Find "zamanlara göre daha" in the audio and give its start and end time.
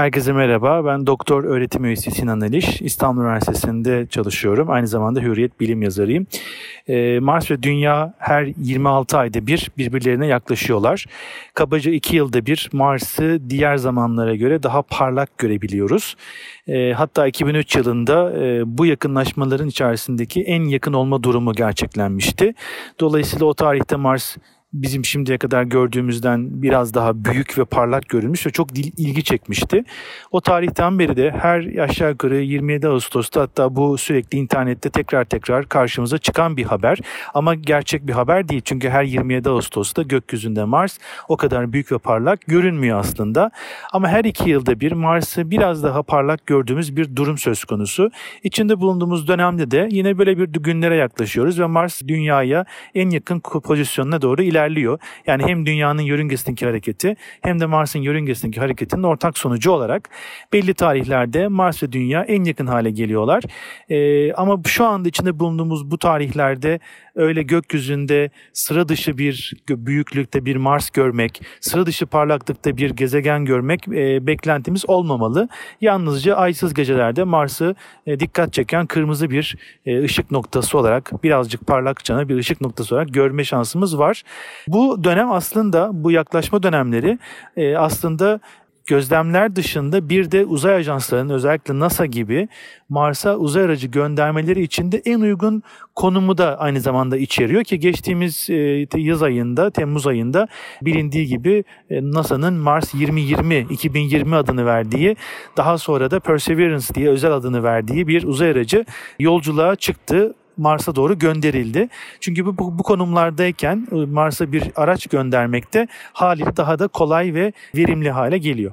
13.76-14.82